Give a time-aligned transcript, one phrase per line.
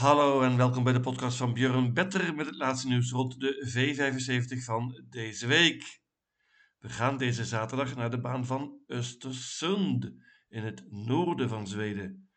[0.00, 3.72] Hallo en welkom bij de podcast van Björn Better met het laatste nieuws rond de
[4.54, 6.00] V75 van deze week.
[6.78, 10.12] We gaan deze zaterdag naar de baan van Östersund
[10.48, 12.30] in het noorden van Zweden.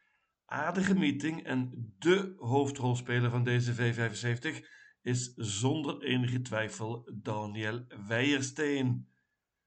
[0.46, 4.66] Aardige meeting en de hoofdrolspeler van deze V75
[5.02, 9.10] is zonder enige twijfel Daniel Weijersteen.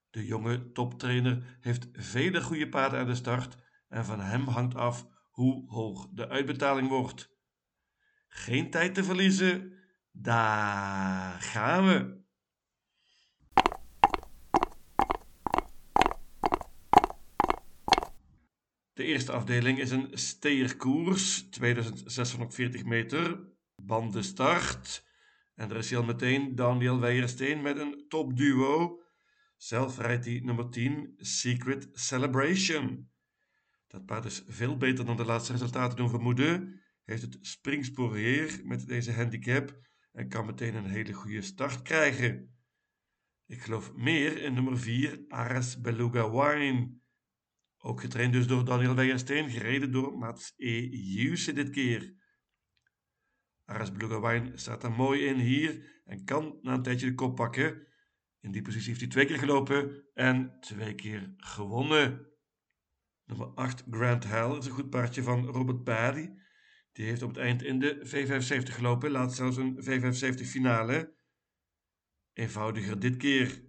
[0.09, 3.57] De jonge toptrainer heeft vele goede paarden aan de start
[3.87, 7.35] en van hem hangt af hoe hoog de uitbetaling wordt.
[8.37, 9.73] Geen tijd te verliezen,
[10.11, 12.21] daar gaan we.
[18.93, 23.39] De eerste afdeling is een steerkoers, 2640 meter,
[23.75, 25.05] bandenstart.
[25.55, 29.01] En er is al meteen Daniel Weijersteen met een topduo.
[29.55, 33.11] Zelf rijdt hij nummer 10, Secret Celebration.
[33.87, 36.81] Dat paard is veel beter dan de laatste resultaten doen vermoeden.
[37.07, 39.79] Heeft het springspoor hier met deze handicap
[40.11, 42.57] en kan meteen een hele goede start krijgen.
[43.45, 46.99] Ik geloof meer in nummer 4, Ares Beluga Wine.
[47.77, 50.87] Ook getraind dus door Daniel Weijersteen, gereden door Mats E.
[50.89, 52.15] Juse dit keer.
[53.65, 57.35] Ares Beluga Wine staat er mooi in hier en kan na een tijdje de kop
[57.35, 57.87] pakken.
[58.39, 62.31] In die positie heeft hij twee keer gelopen en twee keer gewonnen.
[63.25, 66.29] Nummer 8, Grand Hell, is een goed paardje van Robert Paddy.
[66.97, 71.15] Die heeft op het eind in de V75 gelopen, laat zelfs een V75 finale.
[72.33, 73.63] Eenvoudiger dit keer.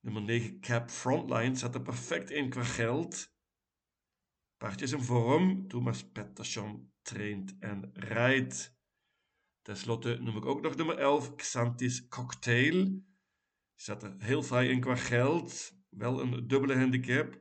[0.00, 3.34] Nummer 9, Cap Frontline, zat er perfect in qua geld.
[4.56, 5.68] Paardje is in vorm.
[5.68, 8.76] Thomas Pettersson traint en rijdt.
[9.62, 13.02] Ten slotte noem ik ook nog nummer 11, Xantis Cocktail.
[13.74, 15.72] Zat er heel fraai in qua geld.
[15.88, 17.40] Wel een dubbele handicap.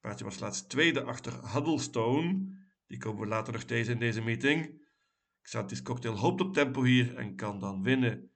[0.00, 2.57] Paardje was laatst tweede achter Huddlestone.
[2.88, 4.86] Die komen we later nog tegen in deze meeting.
[5.42, 8.32] Xantis Cocktail hoopt op tempo hier en kan dan winnen.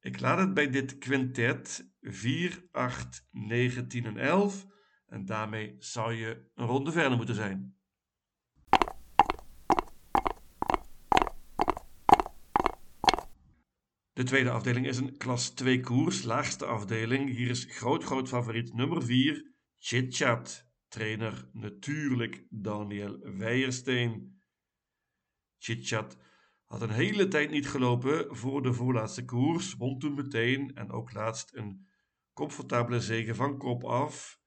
[0.00, 4.66] Ik laat het bij dit quintet 4, 8, 9, 10 en 11.
[5.06, 7.76] En daarmee zou je een ronde verder moeten zijn.
[14.12, 17.30] De tweede afdeling is een klas 2 koers, laagste afdeling.
[17.30, 20.71] Hier is groot, groot favoriet nummer 4, Chit Chat.
[20.92, 24.40] Trainer natuurlijk Daniel Weijersteen.
[25.58, 26.16] Chit Chat
[26.64, 31.12] had een hele tijd niet gelopen voor de voorlaatste koers, won toen meteen en ook
[31.12, 31.86] laatst een
[32.32, 34.40] comfortabele zege van kop af.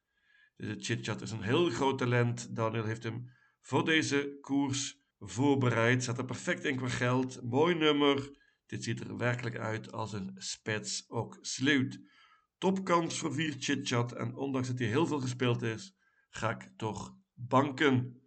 [0.56, 2.56] De Chitchat is een heel groot talent.
[2.56, 3.30] Daniel heeft hem
[3.60, 6.04] voor deze koers voorbereid.
[6.04, 7.44] Zat er perfect in qua geld.
[7.44, 8.38] Mooi nummer.
[8.66, 12.00] Dit ziet er werkelijk uit als een spets ook sluit.
[12.58, 15.96] Topkans voor vier Chitchat en ondanks dat hij heel veel gespeeld is,
[16.36, 18.22] ga ik toch banken.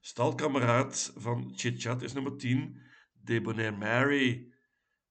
[0.00, 2.80] Stalkameraad van Chitchat is nummer 10,
[3.12, 4.52] Debonair Mary.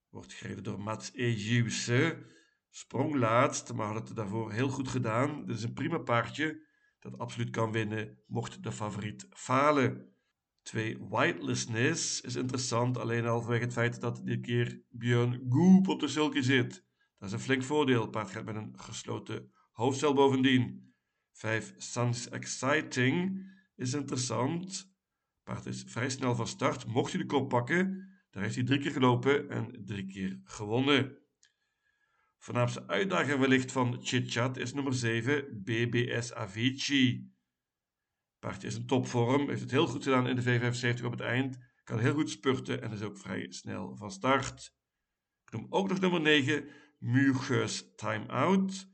[0.09, 2.25] Wordt gereden door Mats Ejuse.
[2.69, 5.45] Sprong laatst, maar had het daarvoor heel goed gedaan.
[5.45, 6.63] Dit is een prima paardje
[6.99, 10.13] dat absoluut kan winnen, mocht de favoriet falen.
[10.61, 15.99] Twee Whitelessness is interessant, alleen al vanwege het feit dat dit keer Björn Goop op
[15.99, 16.85] de sulky zit.
[17.17, 18.09] Dat is een flink voordeel.
[18.09, 20.94] Paard gaat met een gesloten hoofdstel bovendien.
[21.35, 24.93] 5 Suns Exciting is interessant.
[25.43, 26.85] Paard is vrij snel van start.
[26.85, 31.17] Mocht hij de kop pakken, daar heeft hij drie keer gelopen en drie keer gewonnen.
[32.37, 37.33] Voornaamste uitdager wellicht van Chitchat is nummer 7, BBS Avicii.
[38.39, 41.57] Paardje is in topvorm, heeft het heel goed gedaan in de V75 op het eind,
[41.83, 44.75] kan heel goed spurten en is ook vrij snel van start.
[45.45, 46.67] Ik noem ook nog nummer 9,
[46.97, 48.93] Muges Time Out.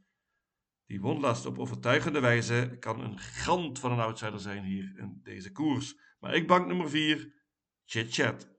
[0.91, 5.19] Die won laatst op overtuigende wijze, kan een gigant van een outsider zijn hier in
[5.23, 5.97] deze koers.
[6.19, 7.33] Maar ik bank nummer 4,
[7.85, 8.49] Chitchat.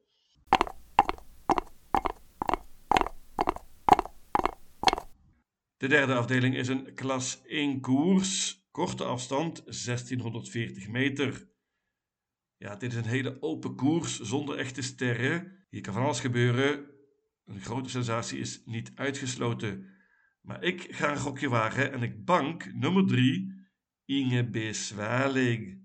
[5.76, 11.48] De derde afdeling is een klas 1 koers, korte afstand 1640 meter.
[12.56, 15.66] Ja, dit is een hele open koers zonder echte sterren.
[15.70, 16.86] Hier kan van alles gebeuren.
[17.44, 19.91] Een grote sensatie is niet uitgesloten.
[20.42, 23.66] Maar ik ga een gokje wagen en ik bank nummer 3,
[24.04, 24.56] Inge B.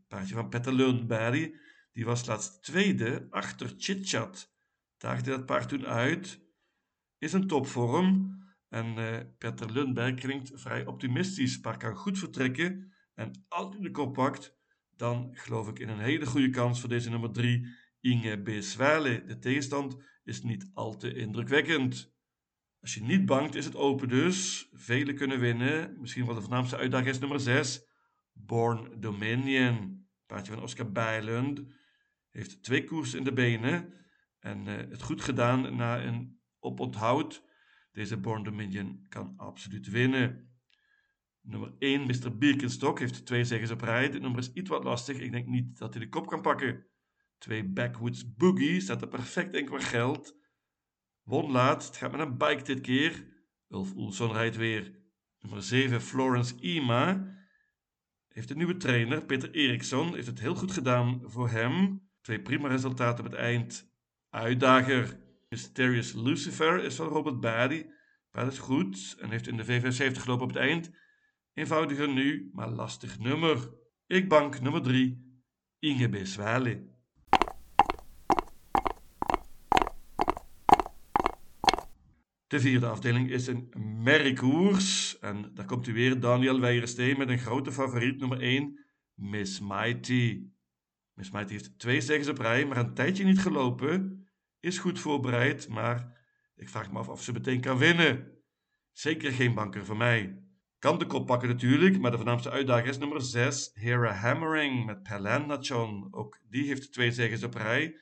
[0.08, 1.50] Paardje van Petter Lundberg.
[1.92, 4.56] Die was laatst tweede achter Chitchat.
[4.98, 6.42] Daagde dat paard toen uit.
[7.18, 8.36] Is een topvorm.
[8.70, 12.94] En uh, Peter Lundberg klinkt vrij optimistisch, maar kan goed vertrekken.
[13.14, 14.58] En als hij de kop pakt,
[14.96, 17.68] dan geloof ik in een hele goede kans voor deze nummer 3,
[18.00, 18.46] Inge B.
[18.46, 22.17] De tegenstand is niet al te indrukwekkend.
[22.88, 24.70] Als je niet bangt, is het open dus.
[24.74, 26.00] Velen kunnen winnen.
[26.00, 27.88] Misschien wel de voornaamste uitdaging is nummer 6,
[28.32, 30.08] Born Dominion.
[30.26, 31.64] Paardje van Oscar Bijlund.
[32.32, 33.94] heeft twee koersen in de benen
[34.40, 37.44] en uh, het goed gedaan na een oponthoud.
[37.92, 40.52] Deze Born Dominion kan absoluut winnen.
[41.42, 42.38] Nummer 1, Mr.
[42.38, 44.10] Birkenstock, heeft twee zegens op rij.
[44.10, 45.18] Dit nummer is iets wat lastig.
[45.18, 46.86] Ik denk niet dat hij de kop kan pakken.
[47.38, 50.36] 2, Backwoods Boogie, staat er perfect in qua geld.
[51.28, 53.26] Won laat, gaat met een bike dit keer.
[53.70, 55.00] Ulf Oelson rijdt weer.
[55.40, 57.36] Nummer 7, Florence Ima.
[58.28, 60.14] Heeft een nieuwe trainer, Peter Eriksson.
[60.14, 62.08] Heeft het heel goed gedaan voor hem.
[62.22, 63.92] Twee prima resultaten op het eind.
[64.30, 65.20] Uitdager.
[65.50, 67.92] Mysterious Lucifer is van Robert Badi.
[68.32, 70.92] Dat is goed en heeft in de V75 gelopen op het eind.
[71.54, 73.74] Eenvoudiger nu, maar lastig nummer.
[74.06, 75.42] Ik bank nummer 3.
[75.80, 76.26] Inge B.
[82.48, 83.74] De vierde afdeling is een
[84.04, 85.20] merkkoers.
[85.20, 90.48] En daar komt u weer Daniel Weijersteen met een grote favoriet, nummer 1, Miss Mighty.
[91.14, 94.28] Miss Mighty heeft twee zegens op rij, maar een tijdje niet gelopen.
[94.60, 96.18] Is goed voorbereid, maar
[96.56, 98.32] ik vraag me af of ze meteen kan winnen.
[98.92, 100.42] Zeker geen banker voor mij.
[100.80, 105.04] Kan de kop pakken natuurlijk, maar de voornaamste uitdager is nummer 6, Hera Hammering met
[105.04, 106.08] Pelanachon.
[106.12, 107.96] Ook die heeft twee zegens op rij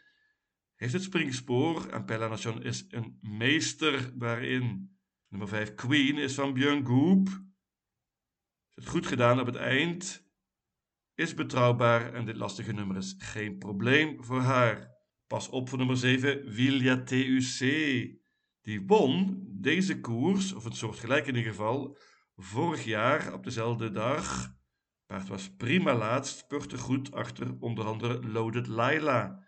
[0.75, 4.97] heeft het springspoor en Pella Nation is een meester daarin.
[5.27, 7.43] Nummer 5, Queen, is van Björn Goop.
[8.73, 10.23] Het goed gedaan op het eind.
[11.13, 14.93] Is betrouwbaar en dit lastige nummer is geen probleem voor haar.
[15.27, 17.59] Pas op voor nummer 7, Vilja TUC.
[18.61, 21.97] Die won deze koers, of een soort in ieder geval,
[22.35, 24.53] vorig jaar op dezelfde dag.
[25.05, 29.44] Paard was prima laatst, spurte goed achter onder andere Loaded Laila.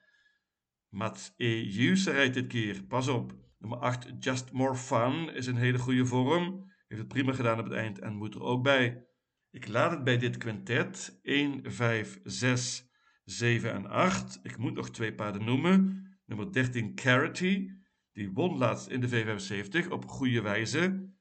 [0.90, 1.64] Mats E.
[1.64, 2.84] Juse rijdt dit keer.
[2.84, 3.34] Pas op.
[3.60, 6.72] Nummer 8, Just More Fun, is een hele goede vorm.
[6.88, 9.06] Heeft het prima gedaan op het eind en moet er ook bij.
[9.52, 11.20] Ik laat het bij dit quintet.
[11.22, 12.90] 1, 5, 6,
[13.24, 14.40] 7 en 8.
[14.44, 16.06] Ik moet nog twee paarden noemen.
[16.26, 17.70] Nummer 13, Carity.
[18.12, 21.14] Die won laatst in de V75 op goede wijze.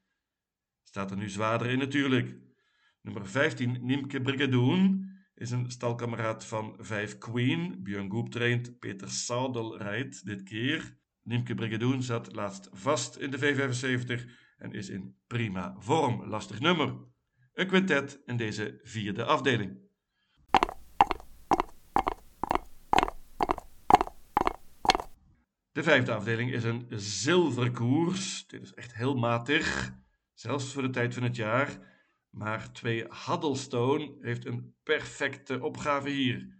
[0.83, 2.37] Staat er nu zwaarder in natuurlijk.
[3.01, 5.06] Nummer 15, Niemke Brigadoon
[5.37, 7.83] is een stalkameraad van 5 Queen.
[7.83, 10.97] Björn Goop traint, Peter Sadel rijdt dit keer.
[11.23, 16.25] Niemke Brigadoon zat laatst vast in de V75 en is in prima vorm.
[16.25, 16.95] Lastig nummer.
[17.53, 19.85] Een quintet in deze vierde afdeling.
[25.71, 28.47] De vijfde afdeling is een zilverkoers.
[28.47, 29.93] Dit is echt heel matig,
[30.33, 31.96] zelfs voor de tijd van het jaar.
[32.29, 36.55] Maar 2 Huddlestone heeft een perfecte opgave hier.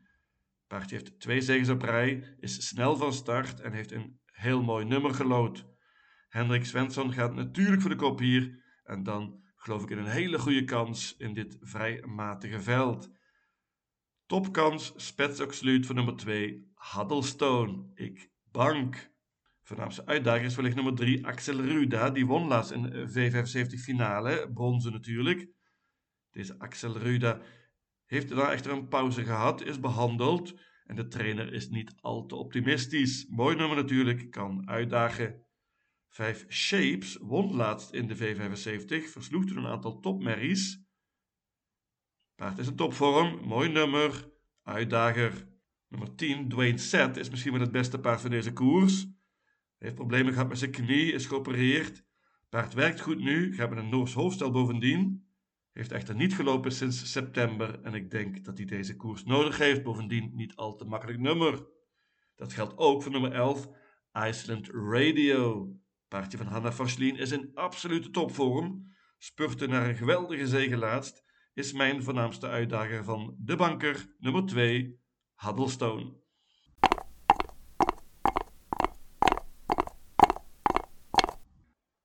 [0.67, 4.85] Paardje heeft twee zegens op rij, is snel van start en heeft een heel mooi
[4.85, 5.65] nummer gelood.
[6.29, 10.39] Hendrik Svensson gaat natuurlijk voor de kop hier en dan geloof ik in een hele
[10.39, 13.09] goede kans in dit vrij matige veld.
[14.25, 17.91] Topkans Spets Sluit voor nummer 2 Huddlestone.
[17.93, 19.11] Ik bank.
[19.61, 22.09] Voornaamste uitdager is wellicht nummer 3 Axel Ruda.
[22.09, 25.47] Die won laatst in V75 finale, bronzen natuurlijk.
[26.37, 27.41] Deze Axel Ruda
[28.05, 32.35] heeft daar echter een pauze gehad, is behandeld en de trainer is niet al te
[32.35, 33.27] optimistisch.
[33.29, 35.45] Mooi nummer natuurlijk, kan uitdagen.
[36.07, 40.83] 5 Shapes won laatst in de V75, versloeg toen een aantal topmerries.
[42.35, 44.31] Paard is een topvorm, mooi nummer,
[44.63, 45.47] uitdager.
[45.87, 49.07] Nummer 10, Dwayne Set, is misschien wel het beste paard van deze koers.
[49.77, 52.05] Heeft problemen gehad met zijn knie, is geopereerd.
[52.49, 55.26] Paard werkt goed nu, gaat met een Noors hoofdstel bovendien.
[55.77, 59.83] Heeft echter niet gelopen sinds september en ik denk dat hij deze koers nodig heeft.
[59.83, 61.67] Bovendien niet al te makkelijk nummer.
[62.35, 63.69] Dat geldt ook voor nummer 11,
[64.27, 65.71] Iceland Radio.
[66.07, 68.95] Paardje van Hanna Vaslin is in absolute topvorm.
[69.17, 71.23] Spurte naar een geweldige zege laatst.
[71.53, 74.99] Is mijn voornaamste uitdager van de banker, nummer 2,
[75.35, 76.15] Huddlestone.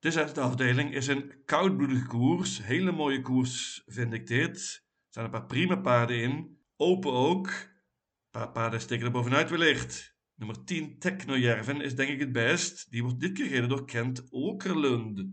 [0.03, 2.63] De zesde afdeling is een koudbloedige koers.
[2.63, 4.57] Hele mooie koers vind ik dit.
[4.57, 6.59] Er staan een paar prima paarden in.
[6.77, 7.47] Open ook.
[7.47, 10.17] Een paar paarden steken er bovenuit wellicht.
[10.35, 12.91] Nummer 10, Technojerven, is denk ik het best.
[12.91, 15.27] Die wordt dit keer gereden door Kent Okerlund.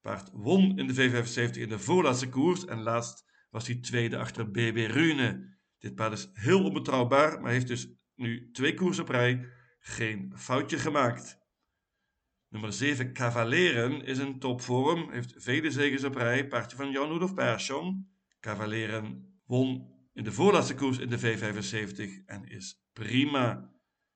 [0.00, 4.50] Paard won in de V75 in de voorlaatste koers en laatst was hij tweede achter
[4.50, 5.56] BB Rune.
[5.78, 10.78] Dit paard is heel onbetrouwbaar, maar heeft dus nu twee koers op rij geen foutje
[10.78, 11.41] gemaakt.
[12.52, 17.34] Nummer 7, Cavaleren, is een topvorm, heeft vele zegens op rij, paardje van Jan Rudolf
[17.34, 18.08] Persson.
[18.40, 23.70] Cavaleren won in de voorlaatste koers in de V75 en is prima.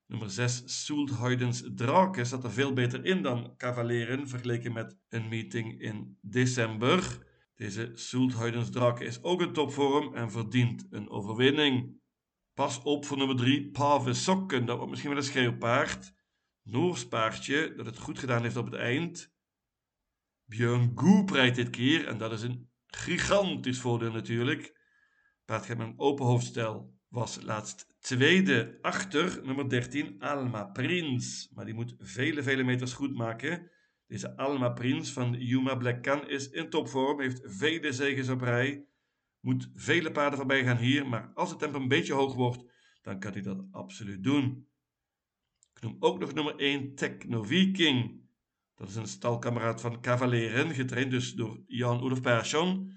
[0.06, 5.80] Nummer 6, Soelthuidens Drake, zat er veel beter in dan Cavaleren, vergeleken met een meeting
[5.80, 7.26] in december.
[7.54, 12.00] Deze Soelthuidens Drake is ook een topvorm en verdient een overwinning.
[12.54, 14.66] Pas op voor nummer 3, Pave Sokken.
[14.66, 16.14] Dat wordt misschien wel een schreeuwpaard.
[16.68, 19.34] Noors paardje, dat het goed gedaan heeft op het eind.
[20.44, 24.80] Björn Goep rijdt dit keer en dat is een gigantisch voordeel natuurlijk.
[25.44, 26.94] Paard gaat met een open hoofdstel.
[27.08, 31.50] Was laatst tweede achter nummer 13 Alma Prins.
[31.54, 33.70] Maar die moet vele, vele meters goed maken.
[34.06, 38.86] Deze Alma Prins van Yuma Black is in topvorm, heeft vele zegens op rij.
[39.40, 42.64] Moet vele paarden voorbij gaan hier, maar als het tempo een beetje hoog wordt,
[43.02, 44.68] dan kan hij dat absoluut doen.
[45.76, 48.24] Ik noem ook nog nummer 1 Techno Viking.
[48.74, 52.94] Dat is een stalkameraad van Cavaleren, getraind dus door Jan Oelof Persson.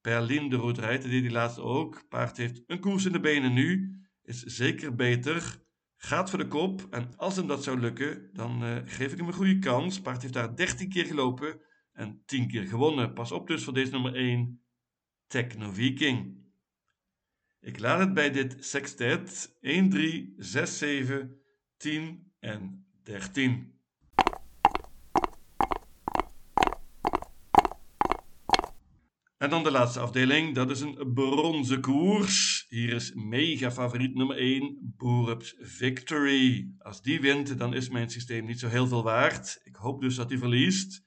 [0.00, 2.08] Berlin de rijdt, die die laatste ook.
[2.08, 5.62] Paard heeft een koers in de benen nu, is zeker beter,
[5.96, 6.86] gaat voor de kop.
[6.90, 10.00] En als hem dat zou lukken, dan uh, geef ik hem een goede kans.
[10.00, 11.60] Paard heeft daar 13 keer gelopen
[11.92, 13.12] en 10 keer gewonnen.
[13.12, 14.62] Pas op dus voor deze nummer 1,
[15.26, 16.42] Techno Viking.
[17.60, 21.43] Ik laat het bij dit sextet 1, 3, 6, 7,
[21.76, 23.72] 10 en 13.
[29.36, 32.66] En dan de laatste afdeling, dat is een bronzen koers.
[32.68, 36.74] Hier is mega favoriet nummer 1, Boerups Victory.
[36.78, 39.60] Als die wint, dan is mijn systeem niet zo heel veel waard.
[39.62, 41.04] Ik hoop dus dat hij verliest.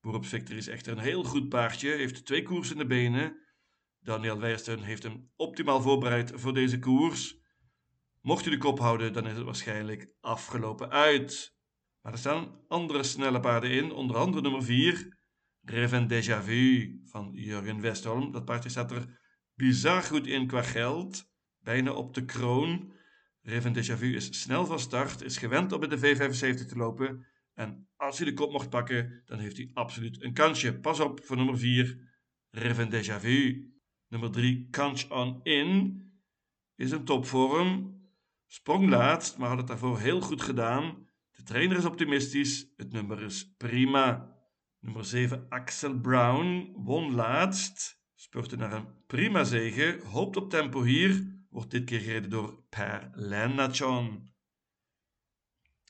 [0.00, 3.36] Boerups Victory is echter een heel goed paardje, heeft twee koers in de benen.
[4.00, 7.38] Daniel Weijerstein heeft hem optimaal voorbereid voor deze koers.
[8.24, 11.56] Mocht hij de kop houden, dan is het waarschijnlijk afgelopen uit.
[12.00, 15.18] Maar er staan andere snelle paarden in, onder andere nummer 4,
[15.60, 18.32] Reven Déjà Vu van Jurgen Westholm.
[18.32, 19.20] Dat paardje staat er
[19.54, 21.24] bizar goed in qua geld,
[21.58, 22.92] bijna op de kroon.
[23.40, 27.26] Reven Déjà Vu is snel van start, is gewend om bij de V75 te lopen.
[27.54, 30.78] En als hij de kop mocht pakken, dan heeft hij absoluut een kansje.
[30.78, 31.98] Pas op voor nummer 4,
[32.50, 33.68] Reven Déjà Vu.
[34.08, 36.02] Nummer 3, Kanch On In,
[36.74, 37.93] is een topvorm.
[38.54, 41.08] Sprong laatst, maar had het daarvoor heel goed gedaan.
[41.30, 44.36] De trainer is optimistisch, het nummer is prima.
[44.80, 48.02] Nummer 7, Axel Brown, won laatst.
[48.14, 51.42] Spurte naar een prima zege, hoopt op tempo hier.
[51.50, 54.32] Wordt dit keer gereden door Per Lennachon.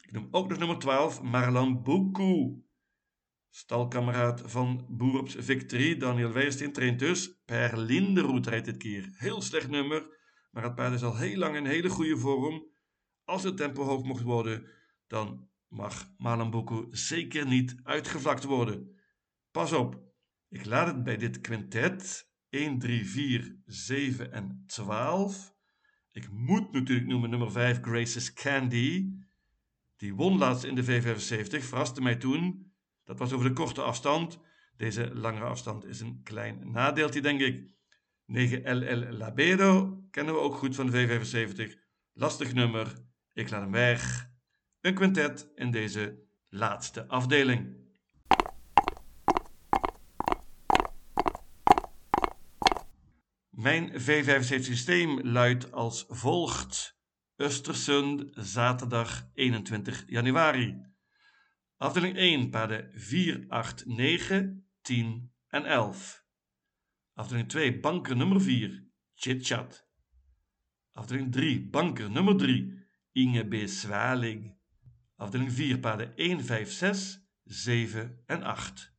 [0.03, 2.63] Ik noem ook nog nummer 12, Marlan Buku.
[3.51, 7.43] Stalkameraad van Boerops Victory, Daniel Weijersteen, traint dus.
[7.45, 9.09] Per Linderoet rijdt dit keer.
[9.13, 10.23] Heel slecht nummer,
[10.55, 12.67] maar het paard is al heel lang in hele goede vorm.
[13.25, 14.67] Als het tempo hoog mocht worden,
[15.07, 18.99] dan mag Malambuku zeker niet uitgevlakt worden.
[19.51, 20.03] Pas op,
[20.49, 25.55] ik laat het bij dit quintet 1, 3, 4, 7 en 12.
[26.11, 29.13] Ik moet natuurlijk noemen nummer 5 Grace's Candy.
[29.97, 32.73] Die won laatst in de V75, verraste mij toen.
[33.05, 34.41] Dat was over de korte afstand.
[34.77, 37.74] Deze langere afstand is een klein nadeeltje, denk ik.
[38.27, 41.79] 9 LL Labedo kennen we ook goed van de V75.
[42.13, 42.93] Lastig nummer.
[43.33, 44.31] Ik laat hem weg.
[44.81, 47.83] Een quintet in deze laatste afdeling.
[53.51, 56.99] Mijn V75 systeem luidt als volgt.
[57.37, 60.93] Östersund, zaterdag 21 januari.
[61.77, 66.24] Afdeling 1, paarden 4, 8, 9, 10 en 11.
[67.15, 68.83] Afdeling 2, banker nummer 4,
[69.15, 69.89] Chit Chat.
[70.93, 73.67] Afdeling 3, banker nummer 3, Inge B.
[73.67, 74.57] Zwaling.
[75.17, 78.93] Afdeling 4, paarden 1, 5, 6, 7 en 8.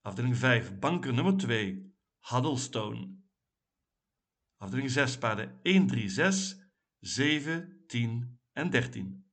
[0.00, 3.18] Afdeling 5, banker nummer 2, Huddlestone.
[4.56, 6.56] Afdeling 6, paarden 1, 3, 6,
[7.00, 9.24] 7, 10 en 13.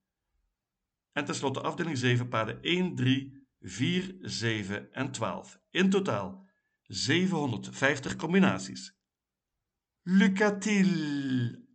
[1.11, 5.61] En tenslotte afdeling 7, paarden 1, 3, 4, 7 en 12.
[5.71, 6.46] In totaal
[6.89, 8.93] 750 combinaties.
[10.05, 11.65] Lucatil